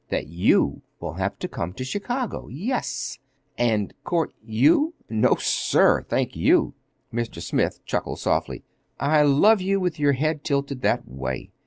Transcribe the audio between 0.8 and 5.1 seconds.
will have to come to Chicago—yes." "And court you?